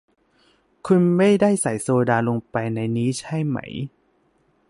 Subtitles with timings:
[0.87, 3.57] คุณไม่ได้ใส่โซดาลงไปในนี้ใช่ไหม